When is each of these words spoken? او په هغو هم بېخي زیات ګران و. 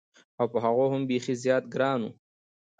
او 0.39 0.45
په 0.51 0.57
هغو 0.65 0.85
هم 0.93 1.01
بېخي 1.09 1.33
زیات 1.43 1.63
ګران 1.73 1.99
و. 2.03 2.09